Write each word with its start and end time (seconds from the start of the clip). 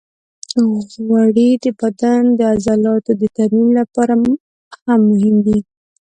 غوړې 1.05 1.49
د 1.63 1.65
بدن 1.79 2.21
د 2.37 2.39
عضلاتو 2.53 3.11
د 3.21 3.23
ترمیم 3.37 3.69
لپاره 3.79 4.13
هم 4.85 5.01
مهمې 5.09 5.39
دي. 5.45 5.59